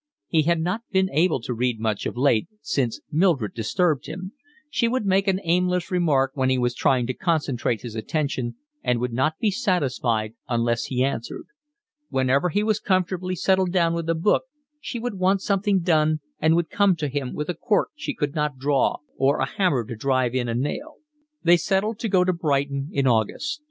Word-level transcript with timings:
He 0.27 0.41
had 0.41 0.59
not 0.59 0.81
been 0.89 1.11
able 1.11 1.39
to 1.41 1.53
read 1.53 1.79
much 1.79 2.07
of 2.07 2.17
late, 2.17 2.47
since 2.59 3.01
Mildred 3.11 3.53
disturbed 3.53 4.07
him: 4.07 4.31
she 4.67 4.87
would 4.87 5.05
make 5.05 5.27
an 5.27 5.39
aimless 5.43 5.91
remark 5.91 6.31
when 6.33 6.49
he 6.49 6.57
was 6.57 6.73
trying 6.73 7.05
to 7.05 7.13
concentrate 7.13 7.83
his 7.83 7.93
attention, 7.93 8.55
and 8.81 8.97
would 8.97 9.13
not 9.13 9.37
be 9.37 9.51
satisfied 9.51 10.33
unless 10.49 10.85
he 10.85 11.03
answered; 11.03 11.45
whenever 12.09 12.49
he 12.49 12.63
was 12.63 12.79
comfortably 12.79 13.35
settled 13.35 13.71
down 13.71 13.93
with 13.93 14.09
a 14.09 14.15
book 14.15 14.45
she 14.79 14.97
would 14.97 15.19
want 15.19 15.39
something 15.39 15.81
done 15.81 16.19
and 16.39 16.55
would 16.55 16.71
come 16.71 16.95
to 16.95 17.07
him 17.07 17.35
with 17.35 17.47
a 17.47 17.53
cork 17.53 17.89
she 17.95 18.15
could 18.15 18.33
not 18.33 18.57
draw 18.57 18.97
or 19.17 19.37
a 19.37 19.45
hammer 19.45 19.85
to 19.85 19.95
drive 19.95 20.33
in 20.33 20.49
a 20.49 20.55
nail. 20.55 20.95
They 21.43 21.57
settled 21.57 21.99
to 21.99 22.09
go 22.09 22.23
to 22.23 22.33
Brighton 22.33 22.89
in 22.91 23.05
August. 23.05 23.59